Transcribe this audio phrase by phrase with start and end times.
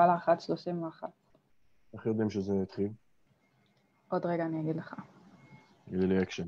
[0.00, 1.06] וואלה, 1.31.
[1.94, 2.88] איך יודעים שזה התחיל?
[4.08, 4.94] עוד רגע אני אגיד לך.
[5.84, 6.46] תגידי לי אקשן.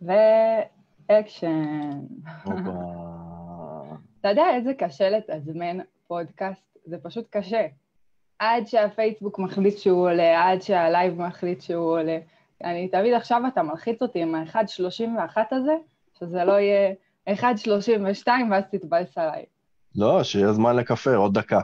[0.00, 2.00] ואקשן.
[4.20, 6.78] אתה יודע איזה קשה לתזמן פודקאסט?
[6.84, 7.66] זה פשוט קשה.
[8.38, 12.18] עד שהפייסבוק מחליט שהוא עולה, עד שהלייב מחליט שהוא עולה.
[12.64, 15.76] אני תמיד עכשיו אתה מלחיץ אותי עם ה-1.31 הזה,
[16.18, 16.94] שזה לא יהיה
[17.28, 19.44] 1.32 ואז תתבאס עליי.
[19.94, 21.60] לא, שיהיה זמן לקפה, עוד דקה.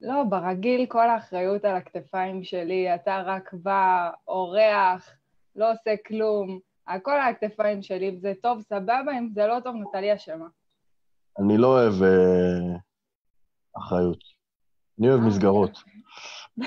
[0.00, 5.10] לא, ברגיל כל האחריות על הכתפיים שלי, אתה רק בא, אורח,
[5.56, 10.14] לא עושה כלום, הכל על הכתפיים שלי, זה טוב, סבבה, אם זה לא טוב, נטלי
[10.14, 10.46] אשמה.
[11.38, 12.76] אני לא אוהב אה,
[13.78, 14.18] אחריות.
[14.98, 15.78] אני אוהב אה, מסגרות.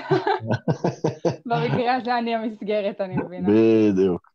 [1.46, 3.48] במקרה הזה אני המסגרת, אני מבינה.
[3.48, 4.32] בדיוק.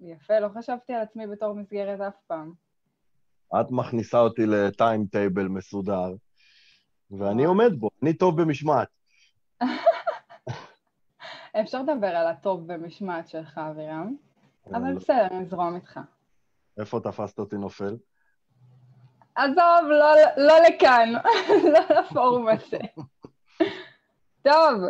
[0.00, 2.52] יפה, לא חשבתי על עצמי בתור מסגרת אף פעם.
[3.54, 6.14] את מכניסה אותי לטיים טייבל מסודר,
[7.10, 7.44] ואני.
[7.44, 8.88] עומד בו, אני טוב במשמעת.
[11.60, 14.14] אפשר לדבר על הטוב במשמעת שלך, אבירם,
[14.66, 16.00] אבל אה, בסדר, נזרום איתך.
[16.78, 17.96] איפה תפסת אותי נופל?
[19.34, 21.12] עזוב, לא, לא לכאן,
[21.72, 22.78] לא לפורום הזה.
[24.48, 24.82] טוב,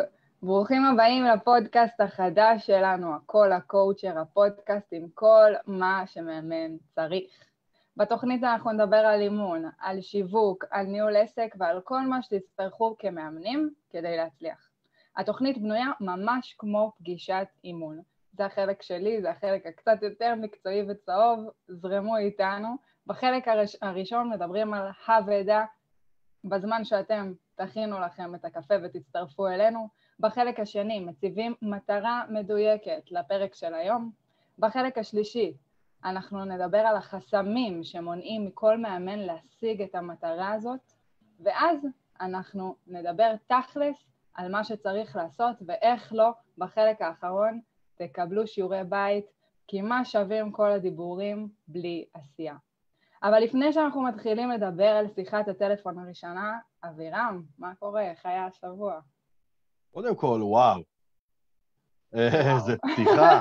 [0.43, 7.50] ברוכים הבאים לפודקאסט החדש שלנו, הכל הקואוצ'ר, הפודקאסט עם כל מה שמאמן צריך.
[7.97, 13.73] בתוכנית אנחנו נדבר על אימון, על שיווק, על ניהול עסק ועל כל מה שתצטרכו כמאמנים
[13.89, 14.69] כדי להצליח.
[15.17, 18.01] התוכנית בנויה ממש כמו פגישת אימון.
[18.33, 22.75] זה החלק שלי, זה החלק הקצת יותר מקצועי וצהוב, זרמו איתנו.
[23.07, 25.65] בחלק הראש, הראשון מדברים על הוועדה,
[26.43, 29.87] בזמן שאתם תכינו לכם את הקפה ותצטרפו אלינו.
[30.19, 34.11] בחלק השני מציבים מטרה מדויקת לפרק של היום.
[34.59, 35.53] בחלק השלישי
[36.05, 40.79] אנחנו נדבר על החסמים שמונעים מכל מאמן להשיג את המטרה הזאת,
[41.39, 41.87] ואז
[42.21, 43.95] אנחנו נדבר תכלס
[44.33, 47.59] על מה שצריך לעשות ואיך לא בחלק האחרון
[47.95, 49.25] תקבלו שיעורי בית,
[49.67, 52.55] כי מה שווים כל הדיבורים בלי עשייה.
[53.23, 58.01] אבל לפני שאנחנו מתחילים לדבר על שיחת הטלפון הראשונה, אבירם, מה קורה?
[58.01, 58.99] איך היה השבוע?
[59.91, 60.81] קודם כל, וואו.
[62.13, 63.39] איזה פתיחה,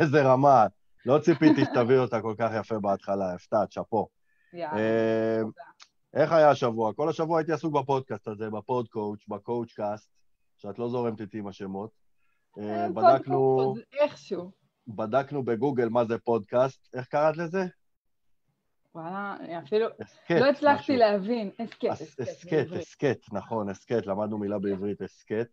[0.00, 0.66] איזה רמה.
[1.06, 4.08] לא ציפיתי שתביא אותה כל כך יפה בהתחלה, הפתעת, שאפו.
[4.54, 5.40] אה,
[6.14, 6.92] איך היה השבוע?
[6.92, 10.10] כל השבוע הייתי עסוק בפודקאסט הזה, ב pod coach, ב coach cast,
[10.56, 11.90] שאת לא זורמת איתי עם השמות.
[12.58, 14.50] אה, אה, בדקנו, איכשהו.
[14.88, 17.64] בדקנו בגוגל מה זה פודקאסט, איך קראת לזה?
[18.94, 19.86] וואלה, אפילו.
[20.30, 20.96] לא הצלחתי.
[20.96, 21.50] להבין.
[21.58, 22.22] הסכת, הס- הסכת.
[22.28, 22.66] הסכת.
[22.72, 25.48] הסכת, נכון, הסכת, למדנו מילה בעברית, הסכת.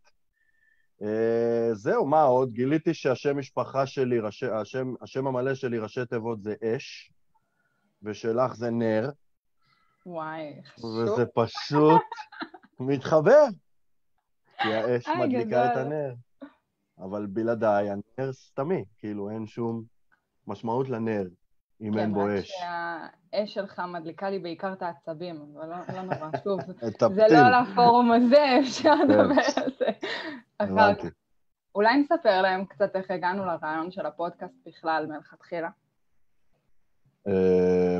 [1.03, 2.51] אה, זהו, מה עוד?
[2.51, 7.11] גיליתי שהשם משפחה שלי, ראשי- השם, השם המלא שלי, ראשי תיבות זה אש,
[8.03, 9.09] ושלך זה נר,
[10.05, 10.85] וואי, חשוב.
[10.97, 12.01] וזה פשוט
[12.79, 13.43] מתחבר,
[14.61, 15.77] כי האש מדליקה את.
[15.77, 16.13] הנר.
[16.99, 19.83] אבל בלעדיי, הנר סתמי, כאילו אין שום
[20.47, 21.23] משמעות לנר
[21.81, 22.51] אם אין בו כן, רק אש.
[22.51, 26.59] שהאש שלך מדליקה לי בעיקר את העצבים, אבל לא לא נורא, שוב.
[27.15, 29.85] זה לא לפורום הזה, אפשר לדבר על זה.
[30.69, 31.07] הבנתי.
[31.75, 35.69] אולי נספר להם קצת איך הגענו לרעיון של הפודקאסט בכלל מלכתחילה.
[37.27, 37.97] אה,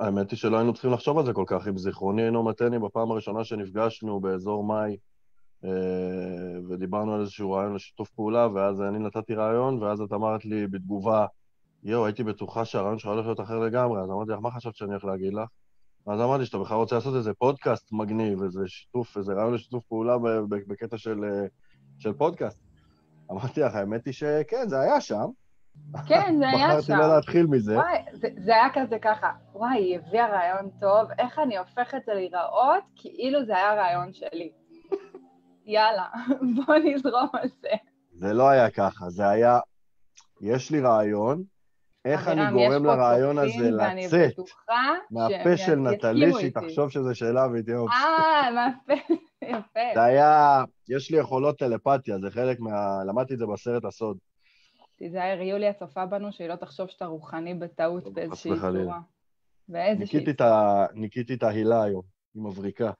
[0.00, 1.68] האמת היא שלא היינו צריכים לחשוב על זה כל כך.
[1.68, 4.96] אם זיכרוני אינו מתני, בפעם הראשונה שנפגשנו באזור מאי,
[5.64, 5.70] אה,
[6.68, 11.26] ודיברנו על איזשהו רעיון לשיתוף פעולה, ואז אני נתתי רעיון, ואז את אמרת לי בתגובה,
[11.82, 14.90] יואו, הייתי בטוחה שהרעיון שלך הולך להיות אחר לגמרי, אז אמרתי לך, מה חשבת שאני
[14.90, 15.48] הולך להגיד לך?
[16.06, 20.16] אז אמרתי שאתה בכלל רוצה לעשות איזה פודקאסט מגניב, איזה שיתוף, איזה רעיון לשיתוף פעולה
[20.48, 21.46] בקטע של, אה,
[21.98, 22.60] של פודקאסט.
[23.30, 25.26] אמרתי לך, האמת היא שכן, זה היה שם.
[26.06, 26.96] כן, זה היה בחרתי שם.
[26.96, 27.76] לא להתחיל מזה.
[27.76, 32.02] וואי, זה, זה היה כזה ככה, וואי, היא הביאה רעיון טוב, איך אני הופכת את
[32.06, 34.52] זה להיראות כאילו זה היה רעיון שלי.
[35.66, 36.06] יאללה,
[36.66, 37.68] בוא נזרום על זה.
[38.12, 39.58] זה לא היה ככה, זה היה,
[40.40, 41.42] יש לי רעיון,
[42.04, 44.34] איך אני גורם לרעיון הזה לצאת
[45.10, 46.52] מהפה של נטלי, שהיא.
[46.54, 47.78] תחשוב שזו שאלה והיא תהיה...
[47.78, 49.14] אה, מהפה,
[49.48, 49.80] יפה.
[49.94, 53.04] זה היה, יש לי יכולות טלפתיה, זה חלק מה...
[53.06, 54.18] למדתי את זה בסרט הסוד.
[54.96, 58.84] תיזהר, יוליה צופה בנו, שהיא לא תחשוב שאתה רוחני בטעות חס באיזושהי וחלילה.
[58.84, 59.00] צורה.
[59.68, 62.02] באיזושהי ניקיתי את ה- ניקיתי את ההילה היום,
[62.34, 62.90] היא מבריקה.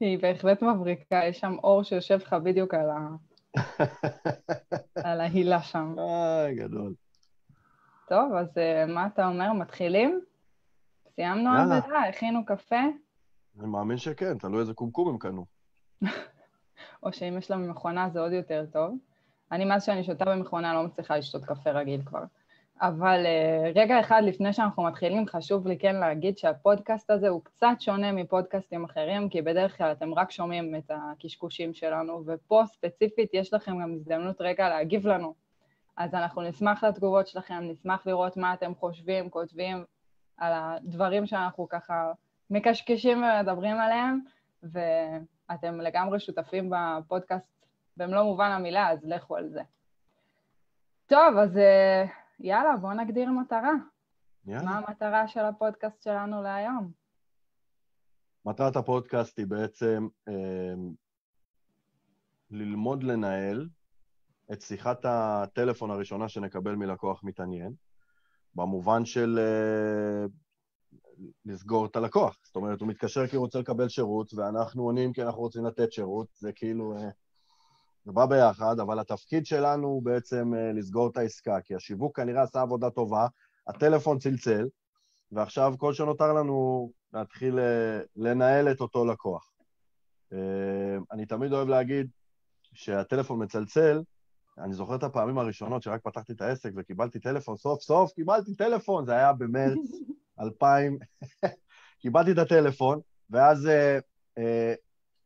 [0.00, 3.08] היא בהחלט מבריקה, יש שם אור שיושב לך בדיוק על, ה...
[5.08, 5.94] על ההילה שם.
[5.98, 6.94] איי, גדול.
[8.08, 10.20] טוב, אז אה, מה אתה אומר, מתחילים?
[11.14, 11.50] סיימנו.
[11.50, 12.80] עבודה, הכינו קפה,
[13.60, 15.46] אני מאמין שכן, תלוי איזה קומקום הם קנו.
[17.02, 18.94] או שאם יש להם מכונה זה עוד יותר טוב.
[19.52, 22.24] אני, מאז שאני שותה במכונה, לא מצליחה לשתות קפה רגיל כבר.
[22.80, 27.76] אבל uh, רגע אחד לפני שאנחנו מתחילים, חשוב לי כן להגיד שהפודקאסט הזה הוא קצת
[27.78, 33.54] שונה מפודקאסטים אחרים, כי בדרך כלל אתם רק שומעים את הקשקושים שלנו, ופה ספציפית יש
[33.54, 35.34] לכם גם הזדמנות רגע להגיב לנו.
[35.96, 39.84] אז אנחנו נשמח לתגובות שלכם, נשמח לראות מה אתם חושבים, כותבים
[40.36, 42.12] על הדברים שאנחנו ככה
[42.52, 44.20] מקשקשים ומדברים עליהם,
[44.62, 47.66] ואתם לגמרי שותפים בפודקאסט
[47.96, 49.62] במלוא מובן המילה, אז לכו על זה.
[51.06, 52.04] טוב, אז אה,
[52.40, 53.72] יאללה, בואו נגדיר מטרה.
[54.46, 54.64] יאללה.
[54.64, 56.90] מה המטרה של הפודקאסט שלנו להיום?
[58.44, 60.74] מטרת הפודקאסט היא בעצם אה,
[62.50, 63.68] ללמוד לנהל
[64.52, 67.72] את שיחת הטלפון הראשונה שנקבל מלקוח מתעניין,
[68.54, 70.26] במובן של אה,
[71.44, 72.38] לסגור את הלקוח.
[72.44, 75.92] זאת אומרת, הוא מתקשר כי הוא רוצה לקבל שירות, ואנחנו עונים כי אנחנו רוצים לתת
[75.92, 76.96] שירות, זה כאילו...
[76.96, 77.08] אה,
[78.04, 82.42] זה בא ביחד, אבל התפקיד שלנו הוא בעצם אה, לסגור את העסקה, כי השיווק כנראה
[82.42, 83.26] עשה עבודה טובה,
[83.66, 84.68] הטלפון צלצל,
[85.32, 89.48] ועכשיו כל שנותר לנו להתחיל אה, לנהל את אותו לקוח.
[91.12, 92.10] אני תמיד אוהב להגיד
[92.74, 94.02] שהטלפון מצלצל,
[94.58, 99.06] אני זוכר את הפעמים הראשונות שרק פתחתי את העסק וקיבלתי טלפון, סוף סוף קיבלתי טלפון,
[99.06, 99.78] זה היה במרץ
[100.42, 100.98] 2000,
[102.00, 103.00] קיבלתי את הטלפון,
[103.30, 103.98] ואז אה,
[104.38, 104.74] אה,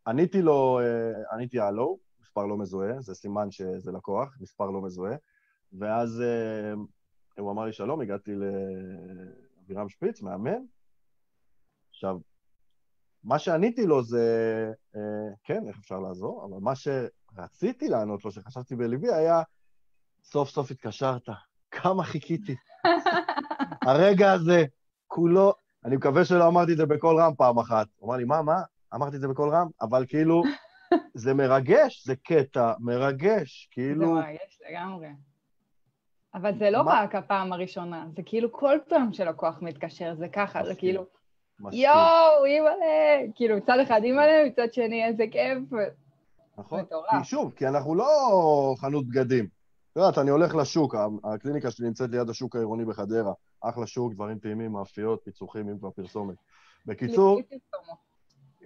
[0.06, 5.16] עניתי לו, אה, עניתי הלו, מספר לא מזוהה, זה סימן שזה לקוח, מספר לא מזוהה,
[5.78, 6.72] ואז אה,
[7.38, 10.62] הוא אמר לי שלום, הגעתי לאבירם שפיץ, מאמן.
[11.90, 12.18] עכשיו,
[13.24, 18.76] מה שעניתי לו זה, אה, כן, איך אפשר לעזור, אבל מה שרציתי לענות לו, שחשבתי
[18.76, 19.42] בליבי, היה,
[20.22, 21.28] סוף סוף התקשרת,
[21.70, 22.54] כמה חיכיתי.
[23.88, 24.64] הרגע הזה,
[25.16, 25.54] כולו,
[25.84, 27.86] אני מקווה שלא אמרתי את זה בקול רם פעם אחת.
[27.96, 28.62] הוא אמר לי, מה, מה?
[28.94, 29.68] אמרתי את זה בקול רם?
[29.80, 30.42] אבל כאילו,
[31.14, 34.06] זה מרגש, זה קטע מרגש, כאילו...
[34.06, 35.08] זה מרגש לגמרי.
[36.34, 37.02] אבל זה לא מה?
[37.02, 40.74] רק הפעם הראשונה, זה כאילו כל פעם שלקוח מתקשר, זה ככה, מסכים.
[40.74, 41.06] זה כאילו...
[41.72, 43.32] יואו, אימא'לה!
[43.34, 45.58] כאילו, מצד אחד אימא'לה, מצד שני איזה כיף.
[46.58, 47.10] נכון, מטורף.
[47.18, 48.06] כי שוב, כי אנחנו לא
[48.78, 49.55] חנות בגדים.
[49.96, 50.94] את יודעת, אני הולך לשוק,
[51.24, 53.32] הקליניקה שלי נמצאת ליד השוק העירוני בחדרה.
[53.60, 56.36] אחלה שוק, דברים טעימים, מאפיות, פיצוחים, אם כבר פרסומת.
[56.86, 57.40] בקיצור...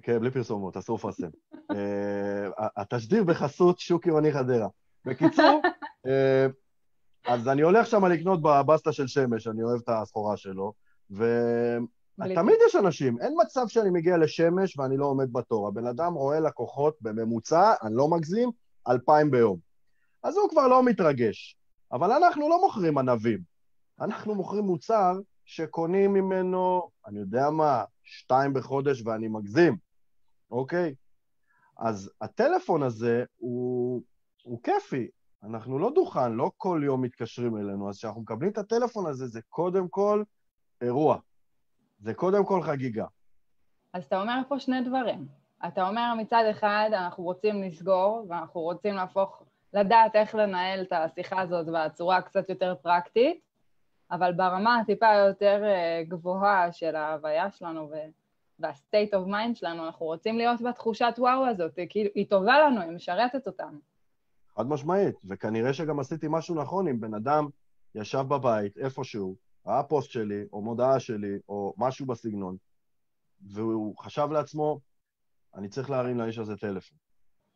[0.03, 1.29] כן, בלי פרסומות, אסור לפרסם.
[1.75, 4.69] אה, התשדיר בחסות שוק עירוני חדרה.
[5.05, 5.63] בקיצור,
[6.07, 6.47] אה,
[7.27, 10.73] אז אני הולך שם לקנות בבסטה של שמש, אני אוהב את הסחורה שלו,
[11.11, 15.69] ותמיד יש אנשים, אין מצב שאני מגיע לשמש ואני לא עומד בתור.
[15.69, 18.51] הבן אדם רואה לקוחות בממוצע, אני לא מגזים,
[18.89, 19.70] אלפיים ביום.
[20.23, 21.57] אז הוא כבר לא מתרגש.
[21.93, 23.41] אבל אנחנו לא מוכרים ענבים,
[24.01, 29.77] אנחנו מוכרים מוצר שקונים ממנו, אני יודע מה, שתיים בחודש ואני מגזים,
[30.51, 30.95] אוקיי?
[31.79, 34.03] אז הטלפון הזה הוא,
[34.43, 35.09] הוא כיפי.
[35.43, 39.41] אנחנו לא דוכן, לא כל יום מתקשרים אלינו, אז כשאנחנו מקבלים את הטלפון הזה, זה
[39.49, 40.23] קודם כל
[40.81, 41.19] אירוע.
[41.99, 43.07] זה קודם כל חגיגה.
[43.93, 45.29] אז אתה אומר פה שני דברים.
[45.67, 51.41] אתה אומר מצד אחד, אנחנו רוצים לסגור, ואנחנו רוצים להפוך, לדעת איך לנהל את השיחה
[51.41, 53.41] הזאת בצורה קצת יותר פרקטית,
[54.11, 57.91] אבל ברמה הטיפה יותר אה, גבוהה של ההוויה שלנו
[58.59, 62.91] וה-state of mind שלנו, אנחנו רוצים להיות בתחושת וואו הזאת, כי היא טובה לנו, היא
[62.91, 63.79] משרתת אותנו.
[64.57, 67.49] חד משמעית, וכנראה שגם עשיתי משהו נכון אם בן אדם
[67.95, 69.37] ישב בבית, איפשהו,
[69.67, 72.57] ראה פוסט שלי, או מודעה שלי, או משהו בסגנון,
[73.41, 74.81] והוא חשב לעצמו,
[75.55, 76.99] אני צריך להרים לאיש הזה טלפון.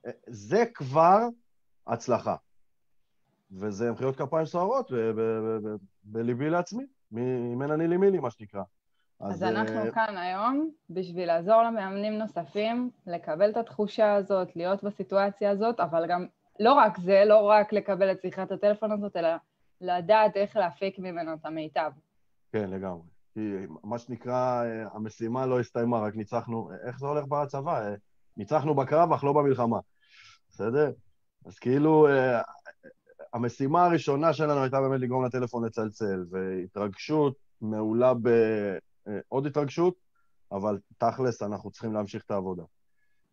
[0.07, 1.19] אה, זה כבר
[1.87, 2.37] הצלחה.
[3.53, 4.93] וזה מחיאות כפיים סוערות
[6.05, 6.85] בליבי לעצמי,
[7.53, 8.63] אם אני לי מילי, מה שנקרא.
[9.21, 9.95] אז, אז אנחנו uh...
[9.95, 16.27] כאן היום בשביל לעזור למאמנים נוספים לקבל את התחושה הזאת, להיות בסיטואציה הזאת, אבל גם
[16.61, 19.29] לא רק זה, לא רק לקבל את שיחת הטלפון הזאת, אלא
[19.81, 21.91] לדעת איך להפיק ממנו את המיטב.
[22.53, 23.03] כן, לגמרי.
[23.35, 23.41] כי
[23.85, 27.87] מה שנקרא, אה, המשימה לא הסתיימה, רק ניצחנו, איך זה הולך בצבא?
[27.87, 27.95] אה,
[28.37, 29.79] ניצחנו בקרב, אך לא במלחמה.
[30.51, 30.93] בסדר?
[31.45, 32.07] אז כאילו,
[33.33, 39.95] המשימה הראשונה שלנו הייתה באמת לגרום לטלפון לצלצל, והתרגשות מעולה בעוד התרגשות,
[40.53, 42.63] אבל תכלס, אנחנו צריכים להמשיך את העבודה.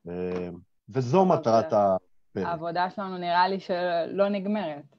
[0.09, 0.49] אה,
[0.89, 2.45] וזו מטרת הפרק.
[2.45, 4.95] העבודה שלנו נראה לי שלא נגמרת.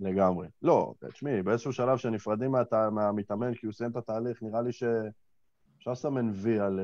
[0.00, 0.48] לגמרי.
[0.62, 2.54] לא, תשמעי, באיזשהו שלב שנפרדים
[2.92, 6.80] מהמתאמן כי הוא סיים את התהליך, נראה לי שאפשר לסמן וי על...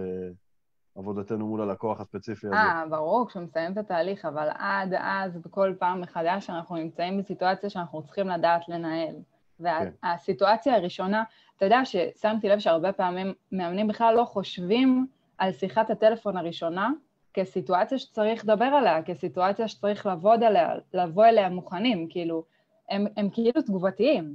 [0.97, 2.57] עבודתנו מול הלקוח הספציפי הזה.
[2.57, 7.71] אה, ברור, כשהוא מסיים את התהליך, אבל עד אז, בכל פעם מחדש, אנחנו נמצאים בסיטואציה
[7.71, 9.15] שאנחנו צריכים לדעת לנהל.
[9.61, 10.79] והסיטואציה כן.
[10.81, 11.23] הראשונה,
[11.57, 15.07] אתה יודע ששמתי לב שהרבה פעמים מאמנים בכלל לא חושבים
[15.39, 16.91] על שיחת הטלפון הראשונה
[17.35, 22.45] כסיטואציה שצריך לדבר עליה, כסיטואציה שצריך לעבוד עליה, לבוא אליה מוכנים, כאילו,
[22.91, 24.35] הם, הם כאילו תגובתיים.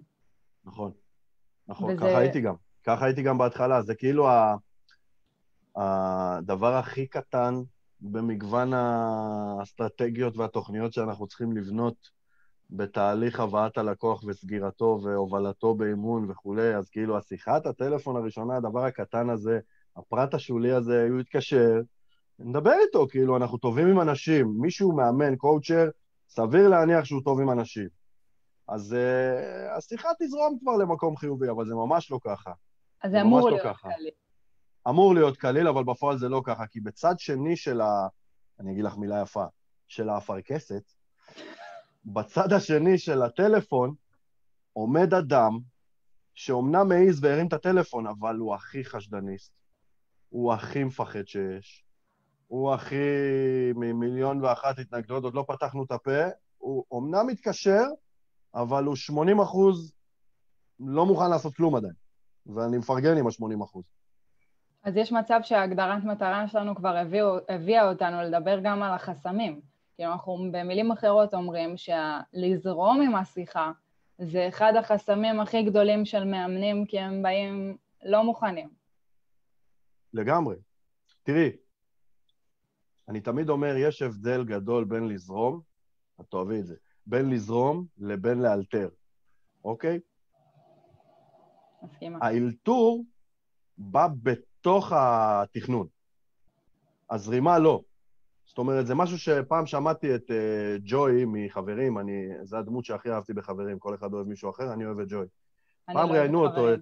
[0.65, 0.91] נכון.
[1.67, 2.55] נכון, וזה- ככה הייתי גם.
[2.85, 3.81] ככה הייתי גם בהתחלה.
[3.81, 4.55] זה כאילו ה-
[5.75, 7.55] הדבר הכי קטן
[8.01, 11.95] במגוון האסטרטגיות והתוכניות שאנחנו צריכים לבנות
[12.69, 19.59] בתהליך הבאת הלקוח וסגירתו והובלתו באימון וכולי, אז כאילו השיחת הטלפון הראשונה, הדבר הקטן הזה,
[19.97, 21.81] הפרט השולי הזה, הוא יתקשר,
[22.39, 24.53] נדבר איתו, כאילו, אנחנו טובים עם אנשים.
[24.59, 25.89] מישהו מאמן, קואוצ'ר,
[26.29, 27.87] סביר להניח שהוא טוב עם אנשים.
[28.67, 32.51] אז uh, השיחה תזרום כבר למקום חיובי, אבל זה ממש לא ככה.
[33.03, 33.89] אז זה אמור לא להיות ככה.
[34.89, 38.07] אמור להיות קליל, אבל בפועל זה לא ככה, כי בצד שני של ה...
[38.59, 39.45] אני אגיד לך מילה יפה,
[39.87, 40.83] של האפרכסת,
[42.05, 43.95] בצד השני של הטלפון
[44.73, 45.59] עומד אדם
[46.33, 49.51] שאומנם מעז והרים את הטלפון, אבל הוא הכי חשדניסט,
[50.29, 51.85] הוא הכי מפחד שיש,
[52.47, 52.95] הוא הכי
[53.75, 56.21] ממיליון ואחת התנגדות, עוד לא פתחנו את הפה,
[56.57, 57.83] הוא אומנם מתקשר,
[58.55, 59.93] אבל הוא 80 אחוז
[60.79, 61.93] לא מוכן לעשות כלום עדיין,
[62.45, 63.83] ואני מפרגן עם ה-80 אחוז.
[64.85, 69.61] אז יש מצב שהגדרת מטרה שלנו כבר הביאו, הביאה אותנו לדבר גם על החסמים.
[69.95, 73.71] כאילו אנחנו במילים אחרות אומרים שלזרום עם השיחה
[74.17, 78.69] זה אחד החסמים הכי גדולים של מאמנים, כי הם באים לא מוכנים.
[80.13, 80.55] לגמרי.
[81.23, 81.51] תראי,
[83.09, 85.61] אני תמיד אומר, יש הבדל גדול בין לזרום,
[86.21, 86.75] את תאהבי את זה,
[87.05, 88.89] בין לזרום לבין לאלתר,
[89.63, 89.99] אוקיי?
[91.81, 92.19] מסכימה.
[92.21, 93.03] האלתור
[93.77, 94.07] בא
[94.65, 95.87] בתוך התכנון.
[97.09, 97.81] הזרימה לא.
[98.45, 103.33] זאת אומרת, זה משהו שפעם שמעתי את uh, ג'וי מחברים, אני, זו הדמות שהכי אהבתי
[103.33, 105.27] בחברים, כל אחד אוהב מישהו אחר, אני אוהב את ג'וי.
[105.85, 106.73] פעם לא ראיינו אותו.
[106.73, 106.79] את...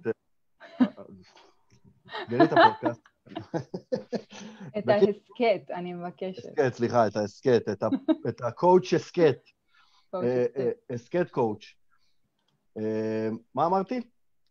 [2.25, 3.01] סגרי את הפודקאסט.
[4.77, 6.45] את ההסכת, אני מבקשת.
[6.45, 7.63] הסכת, סליחה, את ההסכת,
[8.27, 9.37] את הקואוצ' הסכת.
[10.15, 11.63] אה, אה, הסכת קואוצ'.
[12.77, 14.01] אה, מה אמרתי?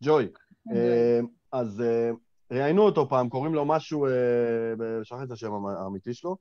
[0.02, 0.28] ג'וי.
[0.74, 1.20] אה,
[1.52, 2.10] אז אה,
[2.52, 6.36] ראיינו אותו פעם, קוראים לו משהו, אה, שכחתי את השם האמיתי שלו,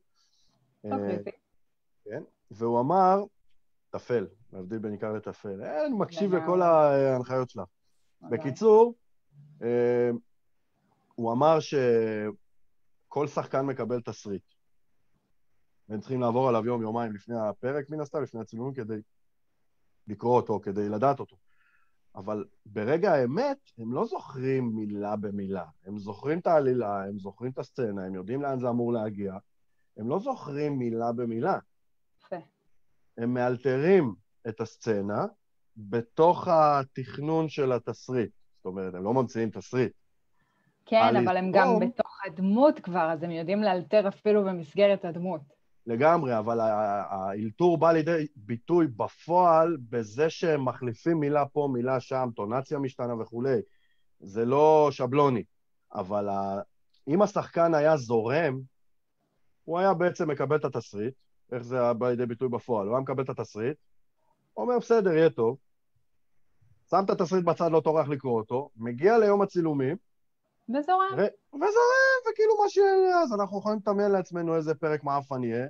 [0.85, 1.29] אה, קריטי.
[2.51, 3.23] והוא אמר,
[3.89, 5.63] טפל, להבדיל בין עיקר לטפל.
[5.63, 6.35] אה, אני מקשיב.
[6.35, 7.67] לכל ההנחיות שלך.
[8.21, 8.93] בקיצור,
[9.61, 10.09] אה,
[11.15, 14.43] הוא אמר שכל שחקן מקבל תסריט.
[15.89, 19.01] והם צריכים לעבור עליו יום-יומיים לפני הפרק, מן הסתם, לפני הצילומים, כדי
[20.07, 21.35] לקרוא אותו, כדי לדעת אותו.
[22.15, 25.65] אבל ברגע האמת, הם לא זוכרים מילה במילה.
[25.85, 29.33] הם זוכרים את העלילה, הם זוכרים את הסצנה, הם יודעים לאן זה אמור להגיע.
[29.97, 31.57] הם לא זוכרים מילה במילה.
[32.25, 32.35] יפה.
[33.17, 34.15] הם מאלתרים
[34.47, 35.25] את הסצנה
[35.77, 38.31] בתוך התכנון של התסריט.
[38.57, 39.91] זאת אומרת, הם לא ממציאים תסריט.
[40.85, 45.41] כן, אבל הם גם בתוך הדמות כבר, אז הם יודעים לאלתר אפילו במסגרת הדמות.
[45.85, 52.79] לגמרי, אבל האלתור בא לידי ביטוי בפועל בזה שהם מחליפים מילה פה, מילה שם, טונציה
[52.79, 53.59] משתנה וכולי.
[54.19, 55.43] זה לא שבלוני.
[55.93, 56.61] אבל ה...
[57.07, 58.59] אם השחקן היה זורם,
[59.63, 61.13] הוא היה בעצם מקבל את התסריט,
[61.51, 62.87] איך זה בא לידי ביטוי בפועל?
[62.87, 63.77] הוא היה מקבל את התסריט,
[64.57, 65.57] אומר, בסדר, יהיה טוב,
[66.89, 69.97] שם את התסריט בצד, לא טורח לקרוא אותו, מגיע ליום הצילומים,
[70.73, 71.13] וזורם.
[71.17, 75.67] ו- וזורם, וכאילו מה שיהיה, אז אנחנו יכולים לדמיין לעצמנו איזה פרק מעפן יהיה,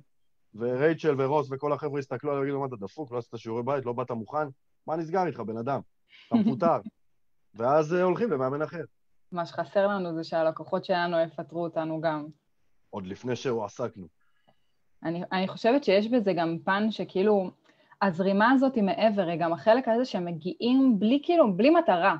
[0.55, 3.93] ורייצ'ל ורוס וכל החבר'ה יסתכלו עליו ויגידו, מה אתה דפוק, לא עשית שיעורי בית, לא
[3.93, 4.47] באת מוכן,
[4.87, 5.79] מה נסגר איתך, בן אדם?
[6.27, 6.79] אתה מפוטר.
[7.55, 8.83] ואז אה, הולכים למאמן אחר.
[9.31, 12.27] מה שחסר לנו זה שהלקוחות שלנו יפטרו אותנו גם.
[12.89, 14.07] עוד לפני שהועסקנו.
[15.03, 17.51] אני, אני חושבת שיש בזה גם פן שכאילו,
[18.01, 22.15] הזרימה הזאת היא מעבר, היא גם החלק הזה שהם מגיעים בלי כאילו, בלי מטרה.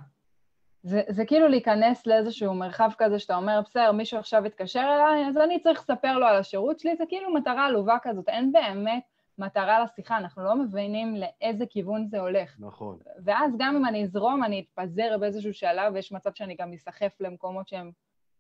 [0.83, 5.37] זה, זה כאילו להיכנס לאיזשהו מרחב כזה שאתה אומר, בסדר, מישהו עכשיו יתקשר אליי, אז
[5.37, 9.03] אני צריך לספר לו על השירות שלי, זה כאילו מטרה עלובה כזאת, אין באמת
[9.37, 12.55] מטרה לשיחה, אנחנו לא מבינים לאיזה כיוון זה הולך.
[12.59, 12.97] נכון.
[13.23, 17.67] ואז גם אם אני אזרום, אני אתפזר באיזשהו שלב, ויש מצב שאני גם אסחף למקומות
[17.67, 17.91] שהם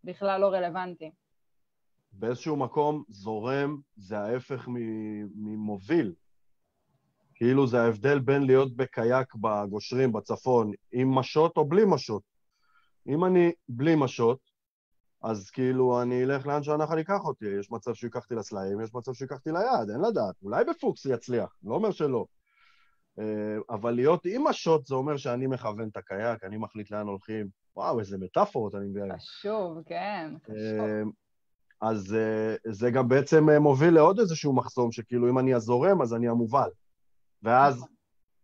[0.03, 1.11] בכלל לא רלוונטיים.
[2.13, 4.67] באיזשהו מקום זורם זה ההפך
[5.35, 6.13] ממוביל.
[7.35, 12.30] כאילו זה ההבדל בין להיות בקייק בגושרים בצפון עם משות או בלי משות.
[13.07, 14.39] אם אני בלי משות,
[15.23, 17.45] אז כאילו אני אלך לאן שהנחל ייקח אותי.
[17.59, 20.35] יש מצב שהוא ייקח אותי לסלעים, יש מצב שהוא ייקח אותי ליד, אין לדעת.
[20.43, 22.25] אולי בפוקס יצליח, לא אומר שלא.
[23.19, 27.47] אה, אבל להיות עם משות זה אומר שאני מכוון את הקייק, אני מחליט לאן הולכים.
[27.75, 29.17] וואו, איזה מטאפורות אני מבין.
[29.17, 30.79] חשוב, כן, חשוב.
[30.79, 31.01] אה,
[31.81, 36.27] אז אה, זה גם בעצם מוביל לעוד איזשהו מחסום, שכאילו אם אני הזורם, אז אני
[36.27, 36.69] המובל.
[37.43, 37.87] ואז נכון.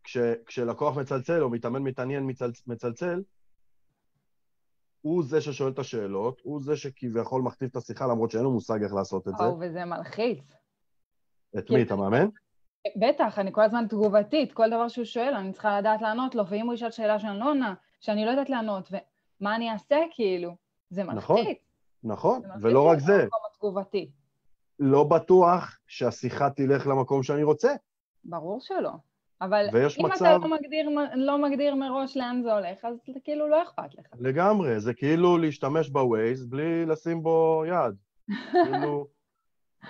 [0.04, 3.22] כש, כשלקוח מצלצל או מתאמן מתעניין מצל, מצלצל,
[5.08, 8.84] הוא זה ששואל את השאלות, הוא זה שכביכול מכתיב את השיחה, למרות שאין לו מושג
[8.84, 9.44] איך לעשות את זה.
[9.44, 10.40] וואו, וזה מלחיץ.
[11.58, 11.82] את מי, כן.
[11.82, 12.28] את המאמן?
[12.96, 16.66] בטח, אני כל הזמן תגובתית, כל דבר שהוא שואל, אני צריכה לדעת לענות לו, ואם
[16.66, 20.56] הוא ישאל שאלה שאני לא עונה, שאני לא יודעת לענות, ומה אני אעשה כאילו?
[20.90, 21.58] זה מלחיץ.
[22.04, 24.12] נכון, נכון, ולא רק זה, התגובתי.
[24.80, 27.76] לא בטוח שהשיחה תלך למקום שאני רוצה.
[28.24, 28.92] ברור שלא.
[29.42, 29.66] אבל
[30.00, 33.96] אם מצב- אתה לא מגדיר, לא מגדיר מראש לאן זה הולך, אז כאילו לא אכפת
[33.96, 34.06] לך.
[34.20, 37.96] לגמרי, זה כאילו להשתמש בווייז בלי לשים בו יד.
[38.66, 39.08] כאילו,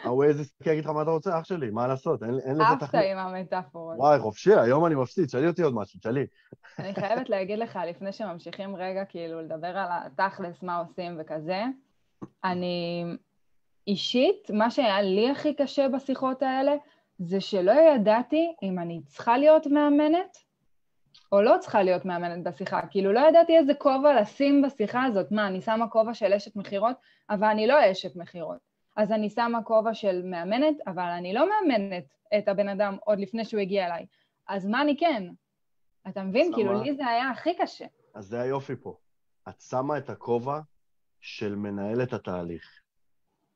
[0.04, 2.84] הווייז יסתכל, יגיד לך מה אתה רוצה, אח שלי, מה לעשות, אין, אין לזה אהבת
[2.84, 3.04] תכלית.
[3.12, 3.98] עם המטאפורות.
[3.98, 6.26] וואי, חופשי, היום אני מפסיד, תשאלי אותי עוד משהו, תשאלי.
[6.80, 11.64] אני חייבת להגיד לך, לפני שממשיכים רגע, כאילו, לדבר על התכלס, מה עושים וכזה,
[12.44, 13.04] אני
[13.88, 16.76] אישית, מה שהיה לי הכי קשה בשיחות האלה,
[17.20, 20.38] זה שלא ידעתי אם אני צריכה להיות מאמנת
[21.32, 22.82] או לא צריכה להיות מאמנת בשיחה.
[22.92, 25.32] כאילו, לא ידעתי איזה כובע לשים בשיחה הזאת.
[25.32, 26.96] מה, אני שמה כובע של אשת מכירות,
[27.30, 28.58] אבל אני לא אשת מכירות.
[28.96, 32.04] אז אני שמה כובע של מאמנת, אבל אני לא מאמנת
[32.38, 34.06] את הבן אדם עוד לפני שהוא הגיע אליי.
[34.48, 35.24] אז מה אני כן?
[36.08, 36.46] אתה מבין?
[36.46, 37.86] שמה- כאילו, לי זה היה הכי קשה.
[38.14, 38.98] אז זה היופי פה.
[39.50, 40.60] את שמה את הכובע
[41.22, 42.82] של מנהלת התהליך.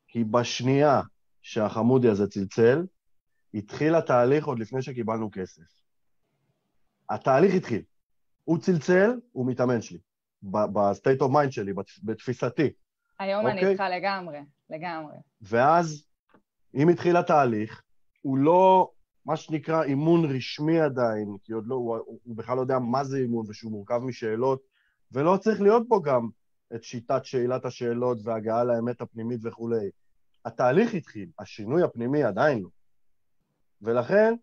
[0.08, 1.00] כי בשנייה
[1.42, 2.86] שהחמודי הזה צלצל,
[3.54, 5.62] התחיל התהליך עוד לפני שקיבלנו כסף.
[7.10, 7.82] התהליך התחיל.
[8.44, 9.98] הוא צלצל, הוא מתאמן שלי.
[10.42, 12.72] ב- ב-state of mind שלי, בתפ- בתפיסתי.
[13.18, 13.70] היום אני אוקיי.
[13.70, 14.38] איתך לגמרי,
[14.70, 15.16] לגמרי.
[15.42, 16.04] ואז,
[16.74, 17.82] אם התחיל התהליך,
[18.22, 18.90] הוא לא,
[19.26, 23.16] מה שנקרא, אימון רשמי עדיין, כי עוד לא, הוא, הוא בכלל לא יודע מה זה
[23.16, 24.62] אימון, ושהוא מורכב משאלות,
[25.12, 26.28] ולא צריך להיות בו גם
[26.74, 29.90] את שיטת שאלת השאלות והגעה לאמת הפנימית וכולי.
[30.44, 32.68] התהליך התחיל, השינוי הפנימי עדיין לא.
[33.82, 34.34] ולכן,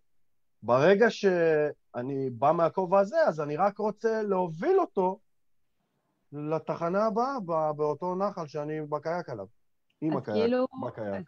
[0.64, 5.20] ברגע שאני בא מהכובע הזה, אז אני רק רוצה להוביל אותו
[6.34, 9.46] לתחנה הבאה, ב- באותו נחל שאני בקייק עליו.
[10.02, 11.16] עם הקייק, כאילו, בקייק.
[11.16, 11.24] אז,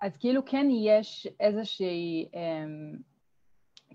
[0.00, 2.96] אז כאילו כן יש איזושהי, אמ,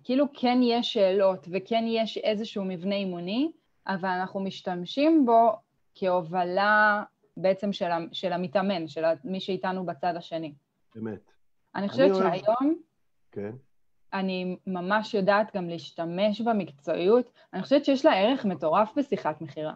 [0.04, 3.52] כאילו כן יש שאלות וכן יש איזשהו מבנה אימוני,
[3.88, 5.52] אבל אנחנו משתמשים בו
[5.96, 7.04] כהובלה
[7.38, 7.74] בעצם
[8.12, 10.54] של, המתאמן, של מי שאיתנו בצד השני.
[10.98, 11.32] אמת.
[11.76, 12.76] אני חושבת אוהב- שהיום
[13.32, 13.52] כן.
[14.14, 17.32] אני ממש יודעת גם להשתמש במקצועיות.
[17.54, 19.74] אני חושבת שיש לה ערך מטורף בשיחת מכירה.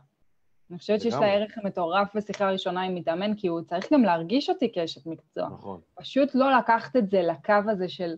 [0.69, 1.33] אני חושבת שיש לה.
[1.33, 5.49] ערך מטורף בשיחה ראשונה עם מתאמן, כי הוא צריך גם להרגיש אותי כאשת מקצוע.
[5.49, 5.81] נכון.
[5.95, 8.15] פשוט לא לקחת את זה לקו הזה של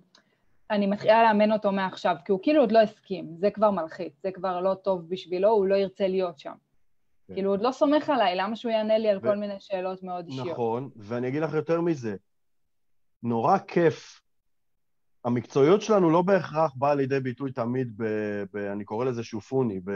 [0.71, 4.31] אני מתחילה לאמן אותו מעכשיו, כי הוא כאילו עוד לא הסכים, זה כבר מלחיץ, זה
[4.31, 6.53] כבר לא טוב בשבילו, הוא לא ירצה להיות שם.
[7.27, 7.33] כן.
[7.33, 10.03] כאילו, הוא עוד לא סומך עליי, למה שהוא יענה לי על ו- כל מיני שאלות
[10.03, 10.47] מאוד אישיות?
[10.47, 12.15] נכון, ואני אגיד לך יותר מזה,
[13.23, 14.21] נורא כיף.
[15.27, 18.03] המקצועיות שלנו לא בהכרח באה לידי ביטוי תמיד ב...
[18.53, 19.91] ב אני קורא לזה שופוני, ב,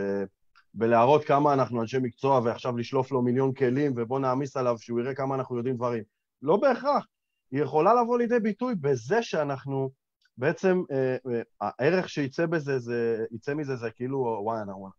[0.74, 5.16] בלהראות כמה אנחנו אנשי מקצוע ועכשיו לשלוף לו מיליון כלים ובוא נעמיס עליו שהוא יראה
[5.16, 6.04] כמה אנחנו יודעים דברים.
[6.42, 7.08] לא בהכרח.
[7.52, 9.92] היא יכולה לבוא לידי ביטוי בזה שאנחנו
[10.38, 11.16] בעצם, אה,
[11.62, 14.90] אה, הערך שיצא בזה, זה, יצא מזה זה כאילו, וואי, אנחנו...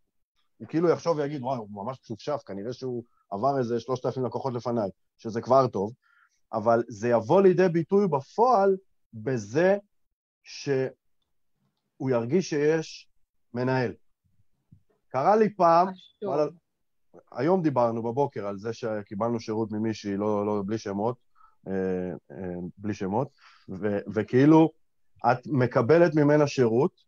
[0.59, 4.55] הוא כאילו יחשוב ויגיד, וואי, הוא ממש משופשף, כנראה שהוא עבר איזה שלושת אלפים לקוחות
[4.55, 5.92] לפניי, שזה כבר טוב,
[6.53, 8.77] אבל זה יבוא לידי ביטוי בפועל
[9.14, 9.79] בזה
[10.42, 13.09] שהוא ירגיש שיש
[13.55, 13.92] מנהל.
[15.09, 16.28] קרה לי פעם, משהו.
[16.28, 16.44] וואלה,
[17.33, 21.16] היום דיברנו בבוקר על זה שקיבלנו שירות ממישהי, לא, לא, בלי שמות,
[21.68, 21.72] אה,
[22.31, 23.28] אה, בלי שמות,
[23.68, 24.72] ו, וכאילו
[25.33, 27.05] את מקבלת ממנה שירות,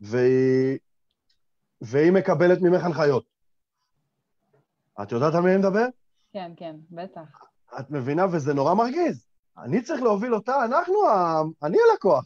[0.00, 0.78] והיא,
[1.80, 3.24] והיא מקבלת ממך הנחיות.
[5.02, 5.86] את יודעת על מי אני מדבר?
[6.32, 7.40] כן, כן, בטח.
[7.80, 8.26] את מבינה?
[8.32, 9.26] וזה נורא מרגיז.
[9.58, 11.42] אני צריך להוביל אותה, אנחנו, ה...
[11.62, 12.24] אני הלקוח.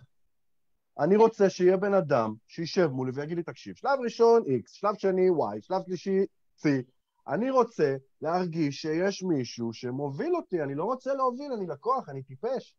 [0.98, 5.28] אני רוצה שיהיה בן אדם שישב מולי ויגיד לי, תקשיב, שלב ראשון X, שלב שני
[5.28, 6.18] Y, שלב שלישי
[6.59, 6.68] C.
[7.28, 12.74] אני רוצה להרגיש שיש מישהו שמוביל אותי, אני לא רוצה להוביל, אני לקוח, אני טיפש.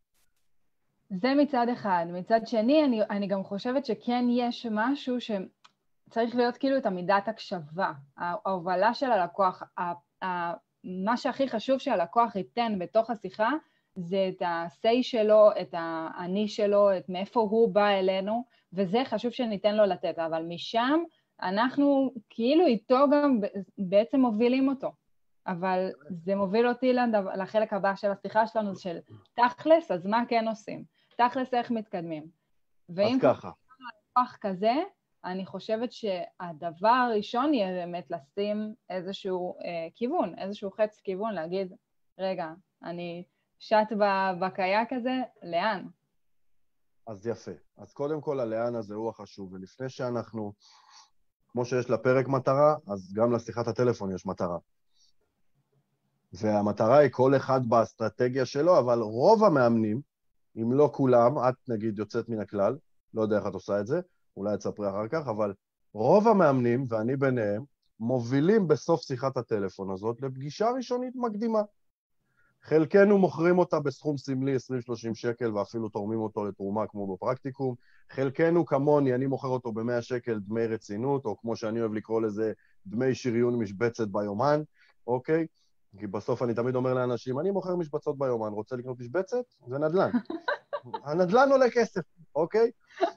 [1.09, 2.05] זה מצד אחד.
[2.09, 7.91] מצד שני, אני, אני גם חושבת שכן יש משהו שצריך להיות כאילו את המידת הקשבה.
[8.17, 13.49] ההובלה של הלקוח, ה- ה- מה שהכי חשוב שהלקוח ייתן בתוך השיחה,
[13.95, 19.75] זה את ה-say שלו, את האני שלו, את מאיפה הוא בא אלינו, וזה חשוב שניתן
[19.75, 20.19] לו לתת.
[20.19, 21.03] אבל משם
[21.41, 23.39] אנחנו כאילו איתו גם
[23.77, 24.91] בעצם מובילים אותו.
[25.47, 26.93] אבל זה מוביל אותי
[27.35, 28.97] לחלק הבא של השיחה שלנו, של
[29.33, 30.83] תכלס, אז מה כן עושים?
[31.17, 32.23] תכלס, איך מתקדמים?
[32.89, 33.51] אז ואם ככה,
[34.13, 34.73] כוח כזה,
[35.25, 41.73] אני חושבת שהדבר הראשון יהיה באמת לשים איזשהו אה, כיוון, איזשהו חץ כיוון, להגיד,
[42.19, 42.47] רגע,
[42.83, 43.23] אני
[43.63, 43.91] שט
[44.39, 45.85] בקייק הזה, לאן?
[47.07, 47.51] אז יפה.
[47.77, 50.53] אז קודם כל, הלאן הזה הוא החשוב, ולפני שאנחנו,
[51.51, 54.57] כמו שיש לפרק מטרה, אז גם לשיחת הטלפון יש מטרה.
[56.33, 60.01] והמטרה היא כל אחד באסטרטגיה שלו, אבל רוב המאמנים,
[60.55, 62.77] אם לא כולם, את נגיד יוצאת מן הכלל,
[63.13, 64.01] לא יודע איך את עושה את זה,
[64.37, 65.53] אולי תספרי אחר כך, אבל
[65.93, 67.63] רוב המאמנים, ואני ביניהם,
[67.99, 71.61] מובילים בסוף שיחת הטלפון הזאת לפגישה ראשונית מקדימה.
[72.63, 74.59] חלקנו מוכרים אותה בסכום סמלי 20-30
[75.13, 77.75] שקל ואפילו תורמים אותו לתרומה כמו בפרקטיקום.
[78.11, 82.53] חלקנו כמוני, אני מוכר אותו ב-100 שקל דמי רצינות, או כמו שאני אוהב לקרוא לזה,
[82.87, 84.61] דמי שריון משבצת ביומן,
[85.07, 85.47] אוקיי?
[85.99, 89.43] כי בסוף אני תמיד אומר לאנשים, אני מוכר משבצות ביומן, רוצה לקנות משבצת?
[89.67, 90.09] זה נדל"ן.
[91.05, 92.01] הנדל"ן עולה כסף,
[92.35, 92.71] אוקיי?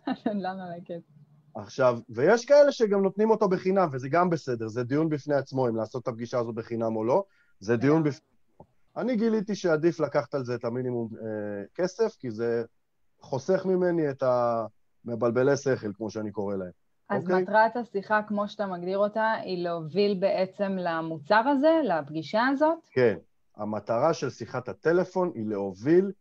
[0.06, 1.12] הנדל"ן עולה כסף.
[1.54, 5.76] עכשיו, ויש כאלה שגם נותנים אותו בחינם, וזה גם בסדר, זה דיון בפני עצמו אם
[5.76, 7.24] לעשות את הפגישה הזו בחינם או לא,
[7.60, 8.35] זה דיון בפני עצמו.
[8.96, 12.64] אני גיליתי שעדיף לקחת על זה את המינימום אה, כסף, כי זה
[13.20, 16.70] חוסך ממני את המבלבלי שכל, כמו שאני קורא להם.
[17.08, 17.42] אז אוקיי?
[17.42, 22.78] מטרת השיחה, כמו שאתה מגדיר אותה, היא להוביל בעצם למוצר הזה, לפגישה הזאת?
[22.90, 23.16] כן.
[23.56, 26.12] המטרה של שיחת הטלפון היא להוביל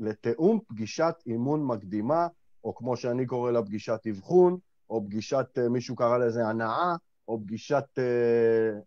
[0.00, 2.26] לתיאום פגישת אימון מקדימה,
[2.64, 4.58] או כמו שאני קורא לה, פגישת אבחון,
[4.90, 6.94] או פגישת, אה, מישהו קרא לזה הנאה,
[7.28, 7.84] או פגישת...
[7.98, 8.80] אה,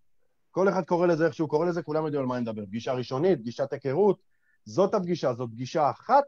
[0.51, 2.65] כל אחד קורא לזה איך שהוא קורא לזה, כולם יודעים על מה אני מדבר.
[2.65, 4.21] פגישה ראשונית, פגישת היכרות,
[4.65, 6.23] זאת הפגישה, זאת פגישה אחת,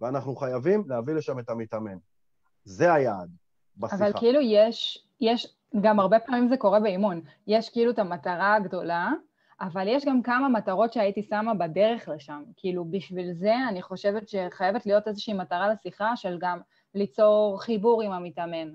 [0.00, 1.96] ואנחנו חייבים להביא לשם את המתאמן.
[2.64, 3.30] זה היעד
[3.76, 3.96] בשיחה.
[3.96, 9.10] אבל כאילו יש, יש, גם הרבה פעמים זה קורה באימון, יש כאילו את המטרה הגדולה,
[9.60, 12.42] אבל יש גם כמה מטרות שהייתי שמה בדרך לשם.
[12.56, 16.58] כאילו, בשביל זה אני חושבת שחייבת להיות איזושהי מטרה לשיחה של גם
[16.94, 18.68] ליצור חיבור עם המתאמן,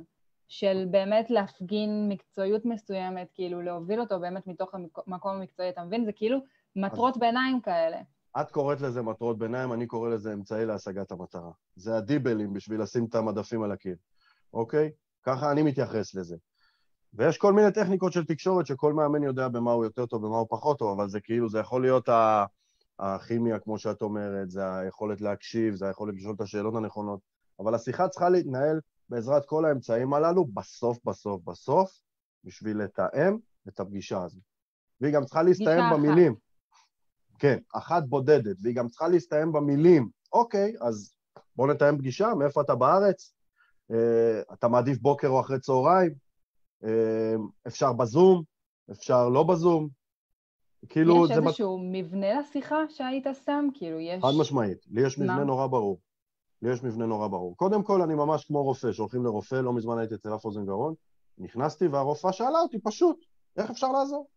[0.56, 6.06] של באמת להפגין מקצועיות מסוימת, כאילו להוביל אותו באמת מתוך המקום המקצועי, אתה מבין?
[6.06, 6.40] זה כאילו
[6.76, 7.98] מטרות ביניים כאלה.
[8.42, 11.52] את קוראת לזה מטרות ביניים, אני קורא לזה אמצעי להשגת המטרה.
[11.76, 13.96] זה הדיבלים בשביל לשים את המדפים על הקיר,
[14.54, 14.92] אוקיי?
[15.24, 16.36] ככה אני מתייחס לזה.
[17.14, 20.48] ויש כל מיני טכניקות של תקשורת שכל מאמן יודע במה הוא יותר טוב, במה הוא
[20.50, 22.10] פחות טוב, אבל זה כאילו, זה יכול להיות
[23.00, 27.20] הכימיה, כמו שאת אומרת, זה היכולת להקשיב, זה היכולת לשאול את השאלות הנכונות,
[27.60, 32.02] אבל השיחה צריכה להתנהל בעזרת כל האמצעים הללו, בסוף, בסוף, בסוף,
[32.44, 33.38] בשביל לתאם
[33.68, 34.40] את הפגישה הזו.
[35.02, 36.36] והיא גם צריכה להסתיים במילים.
[37.40, 40.10] כן, אחת בודדת, והיא גם צריכה להסתיים במילים.
[40.34, 41.16] אוקיי, אז
[41.56, 43.34] בוא נתאם פגישה, מאיפה אתה בארץ?
[43.92, 46.14] אה, אתה מעדיף בוקר או אחרי צהריים?
[46.84, 47.36] אה,
[47.68, 48.44] אפשר בזום,
[48.92, 49.90] אפשר לא בזום.
[50.90, 52.06] כאילו, יש איזשהו מת...
[52.06, 53.68] מבנה לשיחה שהיית שם?
[53.74, 54.22] כאילו, יש...
[54.22, 54.78] חד משמעית.
[54.92, 55.44] לי יש מבנה מה?
[55.44, 56.00] נורא ברור.
[56.64, 57.58] לי יש מבנה נורא ברור.
[57.58, 60.94] קודם כל, אני ממש כמו רופא, שהולכים לרופא, לא מזמן הייתי אצל אף אוזן גרון,
[61.38, 63.18] נכנסתי והרופאה שאלה אותי, פשוט,
[63.58, 64.28] איך אפשר לעזור?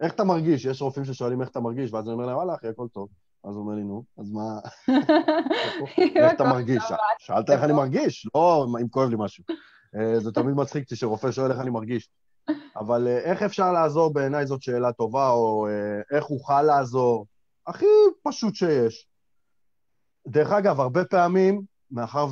[0.00, 0.64] איך אתה מרגיש?
[0.64, 3.08] יש רופאים ששואלים איך אתה מרגיש, ואז אני אומר להם, וואלה, אחי, הכל טוב.
[3.44, 4.58] אז הוא אומר לי, נו, אז מה...
[6.16, 6.82] איך אתה מרגיש?
[7.18, 9.44] שאלת איך אני מרגיש, לא אם כואב לי משהו.
[9.96, 12.08] אה, זה תמיד מצחיק אותי שרופא שואל איך אני מרגיש.
[12.76, 17.26] אבל אה, איך אפשר לעזור בעיניי זאת שאלה טובה, או אה, איך אוכל לעזור?
[17.66, 17.86] הכי
[18.22, 19.08] פשוט שיש.
[20.30, 22.26] דרך אגב, הרבה פעמים, מאחר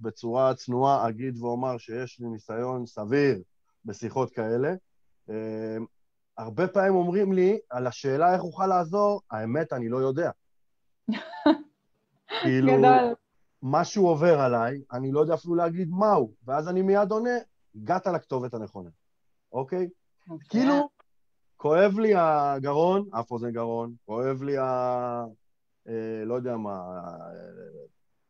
[0.00, 3.42] ובצורה צנועה אגיד ואומר שיש לי ניסיון סביר
[3.84, 4.74] בשיחות כאלה,
[6.38, 10.30] הרבה פעמים אומרים לי, על השאלה איך אוכל לעזור, האמת, אני לא יודע.
[12.42, 13.14] כאילו, גדול.
[13.62, 17.36] משהו עובר עליי, אני לא יודע אפילו להגיד מהו, ואז אני מיד עונה,
[17.74, 18.90] הגעת לכתובת הנכונה,
[19.52, 19.78] אוקיי?
[19.78, 20.30] Okay.
[20.30, 20.48] אוקיי.
[20.48, 20.88] כאילו,
[21.56, 24.58] כואב לי הגרון, אף אוזן גרון, כואב לי.
[24.58, 25.24] אה,
[26.26, 26.98] לא יודע מה...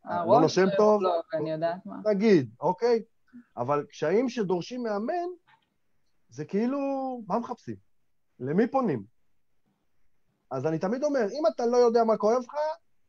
[0.06, 1.02] אה, לא נושם טוב?
[1.02, 1.96] לא, אני יודעת מה.
[2.04, 3.02] תגיד, אוקיי?
[3.56, 5.28] אבל קשיים שדורשים מאמן,
[6.28, 6.78] זה כאילו,
[7.28, 7.76] מה מחפשים?
[8.40, 9.04] למי פונים?
[10.50, 12.54] אז אני תמיד אומר, אם אתה לא יודע מה כואב לך,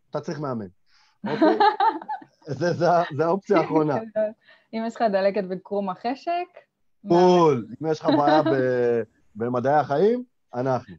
[0.10, 0.68] אתה צריך מאמן.
[1.28, 1.58] אוקיי?
[2.60, 2.86] זה, זה,
[3.18, 3.96] זה האופציה האחרונה.
[4.74, 6.48] אם יש לך דלקת בקרום החשק...
[7.04, 7.68] בול.
[7.82, 8.42] אם יש לך בעיה
[9.36, 10.24] במדעי החיים,
[10.54, 10.96] אנחנו.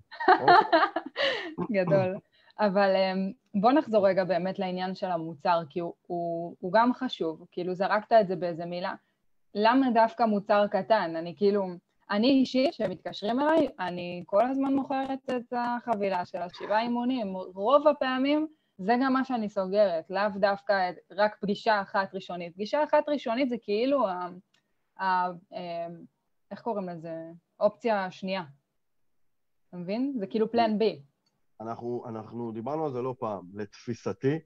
[1.77, 2.17] גדול.
[2.59, 7.47] אבל אמ, בוא נחזור רגע באמת לעניין של המוצר, כי הוא, הוא, הוא גם חשוב.
[7.51, 8.95] כאילו, זרקת את זה באיזה מילה.
[9.55, 11.17] למה דווקא מוצר קטן?
[11.17, 11.67] אני כאילו...
[12.11, 17.35] אני אישית, כשמתקשרים אליי, אני כל הזמן מוכרת את החבילה של השבעה אימונים.
[17.37, 18.47] רוב הפעמים
[18.79, 22.55] זה גם מה שאני סוגרת, לאו דווקא רק פגישה אחת ראשונית.
[22.55, 24.29] פגישה אחת ראשונית זה כאילו, ה,
[25.01, 26.05] ה, אמ,
[26.51, 27.15] איך קוראים לזה?
[27.61, 28.43] אופציה שנייה.
[29.69, 30.15] אתה מבין?
[30.19, 31.03] זה כאילו פלן בי.
[31.63, 33.47] אנחנו, אנחנו דיברנו על זה לא פעם.
[33.55, 34.39] לתפיסתי,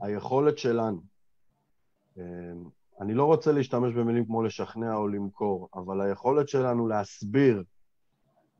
[0.00, 1.02] היכולת שלנו,
[2.16, 2.22] אמ,
[3.00, 7.64] אני לא רוצה להשתמש במילים כמו לשכנע או למכור, אבל היכולת שלנו להסביר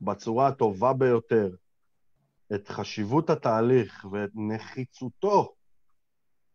[0.01, 1.55] בצורה הטובה ביותר
[2.55, 5.55] את חשיבות התהליך ואת נחיצותו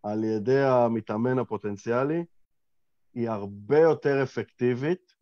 [0.03, 2.25] על ידי המתאמן הפוטנציאלי,
[3.13, 5.13] היא הרבה יותר אפקטיבית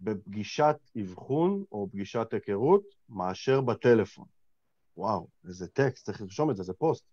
[0.00, 4.41] בפגישת אבחון או פגישת היכרות מאשר בטלפון.
[4.96, 7.04] וואו, איזה טקסט, צריך לרשום את זה, זה פוסט.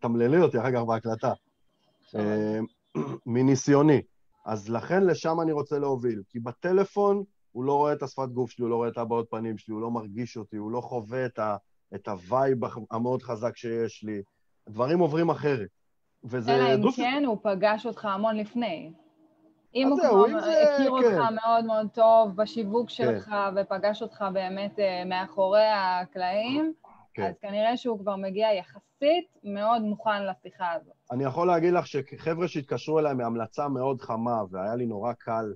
[0.00, 1.32] תמללי אותי אחר כך בהקלטה.
[2.16, 2.58] אה,
[3.26, 4.02] מניסיוני,
[4.46, 6.22] אז לכן לשם אני רוצה להוביל.
[6.28, 9.58] כי בטלפון הוא לא רואה את השפת גוף שלי, הוא לא רואה את הבעות פנים
[9.58, 11.56] שלי, הוא לא מרגיש אותי, הוא לא חווה את, ה,
[11.94, 12.58] את ה vibe
[12.90, 14.22] המאוד חזק שיש לי.
[14.68, 15.68] דברים עוברים אחרת.
[16.24, 16.54] וזה...
[16.54, 16.96] אלא אם דוס...
[16.96, 18.92] כן, הוא פגש אותך המון לפני.
[19.74, 21.18] אם הוא כבר הכיר כן.
[21.18, 22.94] אותך מאוד מאוד טוב בשיווק כן.
[22.94, 23.54] שלך כן.
[23.56, 26.72] ופגש אותך באמת אה, מאחורי הקלעים,
[27.14, 27.22] כן.
[27.22, 30.94] אז כנראה שהוא כבר מגיע יחסית מאוד מוכן לשיחה הזאת.
[31.10, 35.52] אני יכול להגיד לך שחבר'ה שהתקשרו אליי מהמלצה מאוד חמה, והיה לי נורא קל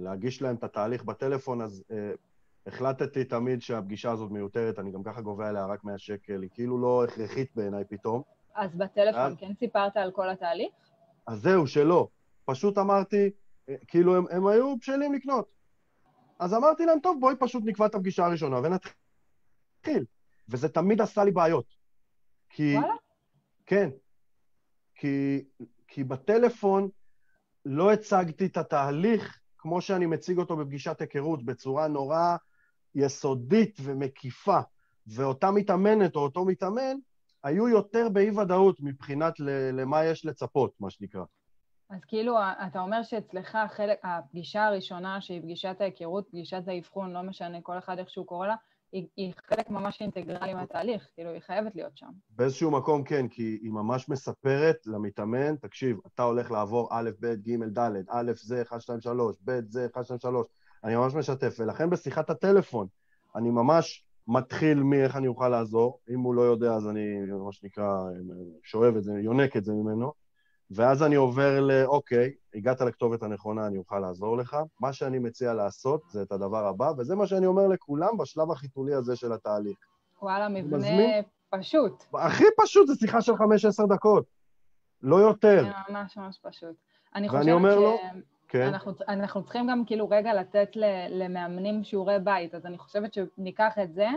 [0.00, 2.12] להגיש להם את התהליך בטלפון, אז אה,
[2.66, 6.78] החלטתי תמיד שהפגישה הזאת מיותרת, אני גם ככה גובה עליה רק 100 שקל, היא כאילו
[6.78, 8.22] לא הכרחית בעיניי פתאום.
[8.54, 9.36] אז בטלפון אז...
[9.38, 10.72] כן סיפרת על כל התהליך?
[11.26, 12.08] אז זהו, שלא.
[12.52, 13.30] פשוט אמרתי,
[13.68, 15.48] אה, כאילו הם, הם היו בשלים לקנות.
[16.38, 20.04] אז אמרתי להם, טוב, בואי פשוט נקבע את הפגישה הראשונה ונתחיל.
[20.48, 21.66] וזה תמיד עשה לי בעיות.
[22.48, 22.76] כי...
[22.76, 22.94] וואלה?
[23.66, 23.90] כן.
[24.94, 25.44] כי,
[25.88, 26.88] כי בטלפון
[27.64, 32.36] לא הצגתי את התהליך כמו שאני מציג אותו בפגישת היכרות, בצורה נורא
[32.94, 34.60] יסודית ומקיפה.
[35.06, 36.96] ואותה מתאמנת או אותו מתאמן
[37.42, 39.34] היו יותר באי-ודאות מבחינת
[39.72, 41.24] למה יש לצפות, מה שנקרא.
[41.92, 47.60] אז כאילו, אתה אומר שאצלך חלק, הפגישה הראשונה, שהיא פגישת ההיכרות, פגישת האבחון, לא משנה,
[47.60, 48.54] כל אחד איך שהוא קורא לה,
[48.92, 52.06] היא, היא חלק ממש אינטגרלי מהתהליך, כאילו, היא חייבת להיות שם.
[52.30, 57.78] באיזשהו מקום כן, כי היא ממש מספרת למתאמן, תקשיב, אתה הולך לעבור א', ב', ג',
[57.78, 60.46] ד', א' זה 1, 2, 3, ב' זה 1, 2, 3,
[60.84, 62.86] אני ממש משתף, ולכן בשיחת הטלפון,
[63.36, 68.04] אני ממש מתחיל מאיך אני אוכל לעזור, אם הוא לא יודע אז אני, מה שנקרא,
[68.64, 70.21] שואב את זה, יונק את זה ממנו,
[70.74, 74.56] ואז אני עובר ל, אוקיי, הגעת לכתובת הנכונה, אני אוכל לעזור לך.
[74.80, 78.94] מה שאני מציע לעשות זה את הדבר הבא, וזה מה שאני אומר לכולם בשלב החיתולי
[78.94, 79.76] הזה של התהליך.
[80.22, 81.22] וואלה, מבנה מזמין...
[81.50, 82.04] פשוט.
[82.14, 83.36] הכי פשוט, זה שיחה של 5-10
[83.88, 84.24] דקות.
[85.02, 85.64] לא יותר.
[85.64, 86.76] זה ממש ממש פשוט.
[87.14, 87.76] אני חושבת ואני אומר ש...
[87.76, 87.98] לו,
[88.48, 88.66] כן.
[88.66, 90.70] אנחנו, אנחנו צריכים גם כאילו רגע לתת
[91.10, 94.08] למאמנים שיעורי בית, אז אני חושבת שניקח את זה,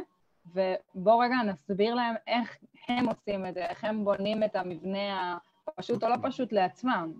[0.45, 6.03] ובואו רגע נסביר להם איך הם עושים את זה, איך הם בונים את המבנה הפשוט
[6.03, 7.13] או לא פשוט לעצמם.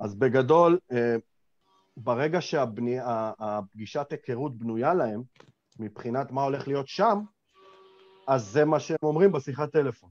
[0.00, 1.16] אז בגדול, אה,
[1.96, 5.22] ברגע שהפגישת היכרות בנויה להם,
[5.78, 7.20] מבחינת מה הולך להיות שם,
[8.26, 10.10] אז זה מה שהם אומרים בשיחת טלפון.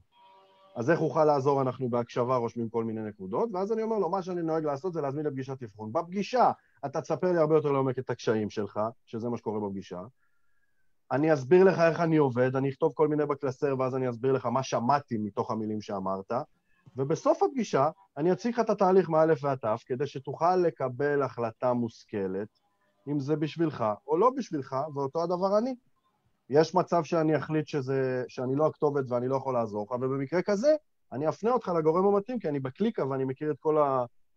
[0.76, 1.62] אז איך אוכל לעזור?
[1.62, 5.00] אנחנו בהקשבה רושמים כל מיני נקודות, ואז אני אומר לו, מה שאני נוהג לעשות זה
[5.00, 5.92] להזמין לפגישת אבחון.
[5.92, 6.50] בפגישה
[6.86, 10.00] אתה תספר לי הרבה יותר לעומק את הקשיים שלך, שזה מה שקורה בפגישה.
[11.12, 14.46] אני אסביר לך איך אני עובד, אני אכתוב כל מיני בקלסר, ואז אני אסביר לך
[14.46, 16.32] מה שמעתי מתוך המילים שאמרת,
[16.96, 22.48] ובסוף הפגישה אני אציג לך את התהליך מאלף ועד תף, כדי שתוכל לקבל החלטה מושכלת,
[23.08, 25.74] אם זה בשבילך או לא בשבילך, ואותו הדבר אני.
[26.50, 30.76] יש מצב שאני אחליט שזה, שאני לא הכתובת ואני לא יכול לעזור לך, ובמקרה כזה,
[31.12, 33.76] אני אפנה אותך לגורם המתאים, כי אני בקליקה ואני מכיר את כל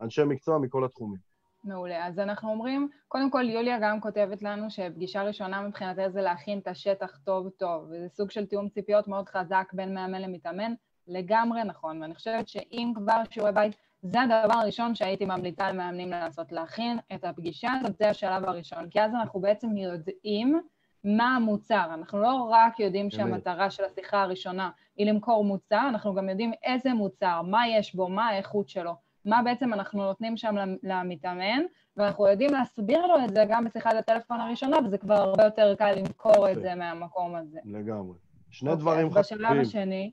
[0.02, 1.32] האנשי מקצוע מכל התחומים.
[1.64, 2.08] מעולה.
[2.08, 6.68] אז אנחנו אומרים, קודם כל יוליה גם כותבת לנו שפגישה ראשונה מבחינתה זה להכין את
[6.68, 10.74] השטח טוב טוב, וזה סוג של תיאום ציפיות מאוד חזק בין מאמן למתאמן,
[11.08, 16.52] לגמרי נכון, ואני חושבת שאם כבר שיעורי בית, זה הדבר הראשון שהייתי ממליצה למאמנים לעשות,
[16.52, 20.62] להכין את הפגישה הזאת, זה השלב הראשון, כי אז אנחנו בעצם יודעים
[21.04, 21.86] מה המוצר.
[21.94, 26.94] אנחנו לא רק יודעים שהמטרה של השיחה הראשונה היא למכור מוצר, אנחנו גם יודעים איזה
[26.94, 31.62] מוצר, מה יש בו, מה האיכות שלו, מה בעצם אנחנו נותנים שם למתאמן,
[31.98, 35.92] ואנחנו יודעים להסביר לו את זה גם בשיחת הטלפון הראשונה, וזה כבר הרבה יותר קל
[35.92, 37.60] למכור את זה מהמקום הזה.
[37.66, 38.18] לגמרי.
[38.50, 39.48] שני okay, אוקיי, דברים חשובים.
[39.48, 40.12] בשלב השני...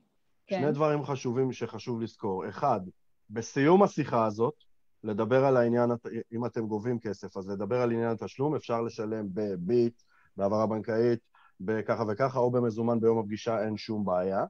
[0.49, 0.61] כן.
[0.61, 2.49] שני דברים חשובים שחשוב לזכור.
[2.49, 2.81] אחד,
[3.31, 4.55] בסיום השיחה הזאת,
[5.05, 5.91] לדבר על העניין,
[6.33, 10.03] אם אתם גובים כסף, אז לדבר על עניין התשלום, אפשר לשלם בביט,
[10.37, 11.21] בהעברה בנקאית,
[11.61, 14.45] בככה וככה, או במזומן ביום הפגישה, אין שום בעיה.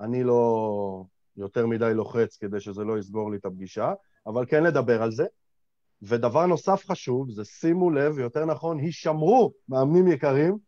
[0.00, 1.04] אני לא
[1.36, 3.92] יותר מדי לוחץ כדי שזה לא יסגור לי את הפגישה,
[4.26, 5.26] אבל כן לדבר על זה.
[6.02, 10.58] ודבר נוסף חשוב, זה שימו לב, יותר נכון, הישמרו, מאמנים יקרים,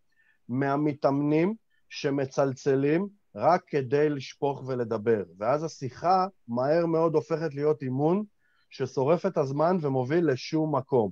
[0.49, 1.55] מהמתאמנים
[1.89, 5.23] שמצלצלים רק כדי לשפוך ולדבר.
[5.39, 8.25] ואז השיחה מהר מאוד הופכת להיות אימון
[8.71, 11.11] ששורף את הזמן ומוביל לשום מקום.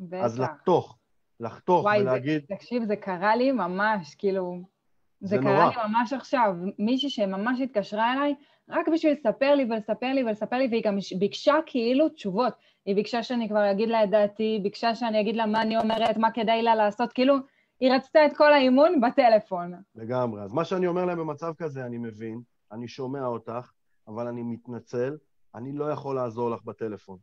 [0.00, 0.24] בטח.
[0.24, 0.98] אז לחתוך,
[1.40, 2.42] לחתוך וואי, ולהגיד...
[2.48, 4.62] וואי, תקשיב, זה קרה לי ממש, כאילו...
[5.20, 5.68] זה, זה קרה נורא.
[5.68, 6.54] לי ממש עכשיו.
[6.78, 8.34] מישהי שממש התקשרה אליי,
[8.68, 12.52] רק בשביל לספר לי ולספר לי ולספר לי, והיא גם ביקשה כאילו תשובות.
[12.86, 16.16] היא ביקשה שאני כבר אגיד לה את דעתי, ביקשה שאני אגיד לה מה אני אומרת,
[16.16, 17.34] מה כדאי לה לעשות, כאילו...
[17.80, 19.72] היא רצתה את כל האימון בטלפון.
[19.94, 20.42] לגמרי.
[20.42, 22.40] אז מה שאני אומר להם במצב כזה, אני מבין,
[22.72, 23.70] אני שומע אותך,
[24.08, 25.16] אבל אני מתנצל,
[25.54, 27.18] אני לא יכול לעזור לך בטלפון.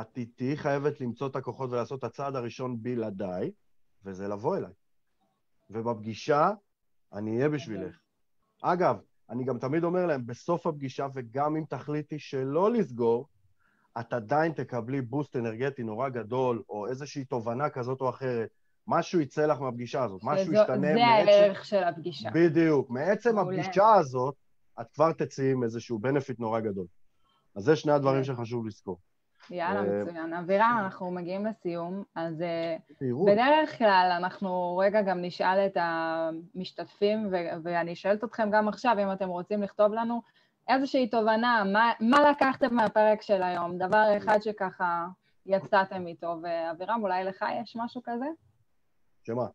[0.00, 3.50] את תהיי חייבת למצוא את הכוחות ולעשות את הצעד הראשון בלעדיי,
[4.04, 4.72] וזה לבוא אליי.
[5.70, 6.50] ובפגישה,
[7.12, 7.98] אני אהיה בשבילך.
[8.62, 8.98] אגב,
[9.30, 13.28] אני גם תמיד אומר להם, בסוף הפגישה, וגם אם תחליטי שלא לסגור,
[14.00, 18.48] את עדיין תקבלי בוסט אנרגטי נורא גדול, או איזושהי תובנה כזאת או אחרת.
[18.88, 22.30] משהו יצא לך מהפגישה הזאת, משהו ישתנה זה הערך של הפגישה.
[22.30, 22.90] בדיוק.
[22.90, 23.60] מעצם מעולה.
[23.60, 24.34] הפגישה הזאת,
[24.80, 26.86] את כבר תצאי עם איזשהו בנפיט נורא גדול.
[27.56, 28.98] אז זה שני הדברים שחשוב לזכור.
[29.50, 30.34] יאללה, אה, מצוין.
[30.34, 32.76] אבירם, אנחנו מגיעים לסיום, אז אה,
[33.26, 37.28] בדרך כלל אנחנו רגע גם נשאל את המשתתפים,
[37.62, 40.22] ואני שואלת אתכם גם עכשיו, אם אתם רוצים לכתוב לנו
[40.68, 43.78] איזושהי תובנה, מה, מה לקחתם מהפרק של היום?
[43.78, 45.06] דבר אחד שככה
[45.46, 48.26] יצאתם איתו, ואבירם, אולי לך יש משהו כזה?
[49.28, 49.46] שמה?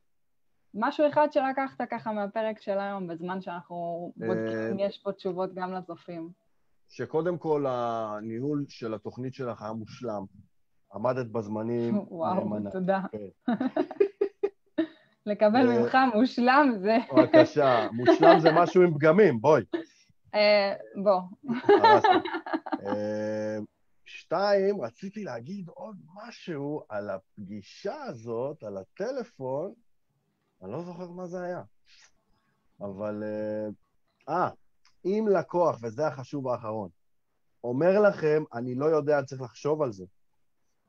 [0.73, 5.73] משהו אחד שלקחת ככה מהפרק של היום, בזמן שאנחנו בודקים אם יש פה תשובות גם
[5.73, 6.29] לצופים.
[6.89, 10.23] שקודם כל הניהול של התוכנית שלך היה מושלם.
[10.93, 12.71] עמדת בזמנים וואו, נאמנה.
[12.71, 12.99] תודה.
[13.12, 13.53] כן.
[15.25, 16.97] לקבל ממך מושלם זה...
[17.17, 19.63] בבקשה, מושלם זה משהו עם פגמים, בואי.
[20.36, 21.21] אה, בוא.
[24.13, 29.73] אה, שתיים, רציתי להגיד עוד משהו על הפגישה הזאת, על הטלפון,
[30.62, 31.63] אני לא זוכר מה זה היה.
[32.82, 33.23] אבל...
[33.23, 33.67] אה,
[34.30, 34.49] אה
[35.06, 36.89] אם לקוח, וזה החשוב האחרון,
[37.63, 40.06] אומר לכם, אני לא יודע, צריך לחשוב על זה,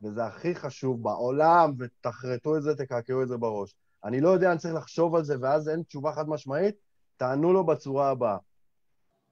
[0.02, 3.74] וזה הכי חשוב בעולם, ותחרטו את זה, תקעקעו את זה בראש.
[4.04, 6.74] אני לא יודע, אני צריך לחשוב על זה, ואז אין תשובה חד משמעית,
[7.16, 8.38] תענו לו בצורה הבאה.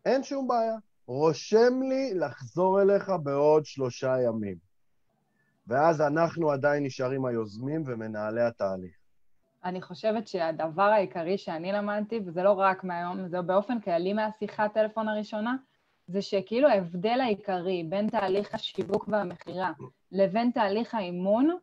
[0.05, 0.77] אין שום בעיה.
[1.13, 4.57] רושם לי לחזור אליך בעוד שלושה ימים.
[5.67, 8.93] ואז אנחנו עדיין נשארים היוזמים ומנהלי התהליך.
[9.65, 15.09] אני חושבת שהדבר העיקרי שאני למדתי, וזה לא רק מהיום, זה באופן כללי מהשיחת טלפון
[15.09, 15.57] הראשונה,
[16.07, 19.73] זה שכאילו ההבדל העיקרי בין תהליך השיווק והמכירה
[20.13, 21.57] לבין תהליך האימון,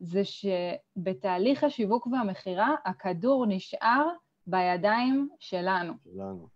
[0.00, 4.08] זה שבתהליך השיווק והמכירה הכדור נשאר
[4.46, 5.92] בידיים שלנו.
[6.14, 6.55] שלנו.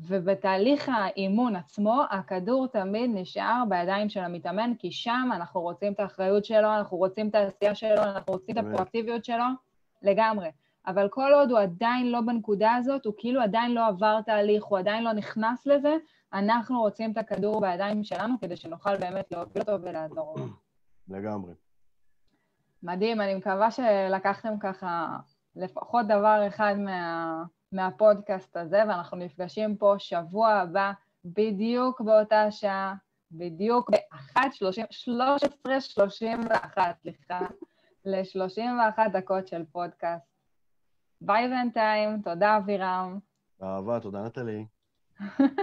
[0.00, 6.44] ובתהליך האימון עצמו, הכדור תמיד נשאר בידיים של המתאמן, כי שם אנחנו רוצים את האחריות
[6.44, 9.44] שלו, אנחנו רוצים את העשייה שלו, אנחנו רוצים את הפרואקטיביות שלו,
[10.02, 10.50] לגמרי.
[10.86, 14.78] אבל כל עוד הוא עדיין לא בנקודה הזאת, הוא כאילו עדיין לא עבר תהליך, הוא
[14.78, 15.96] עדיין לא נכנס לזה,
[16.32, 20.46] אנחנו רוצים את הכדור בידיים שלנו כדי שנוכל באמת להוביל אותו ולעזור לו.
[21.16, 21.52] לגמרי.
[22.82, 25.16] מדהים, אני מקווה שלקחתם ככה
[25.56, 27.42] לפחות דבר אחד מה...
[27.76, 30.92] מהפודקאסט הזה, ואנחנו נפגשים פה שבוע הבא,
[31.24, 32.94] בדיוק באותה שעה,
[33.32, 37.40] בדיוק ב-1.13.31, סליחה,
[38.04, 40.26] ל-31 דקות של פודקאסט.
[41.20, 43.18] ביי בינתיים, תודה אבירם.
[43.62, 44.66] אהבה, תודה נטלי.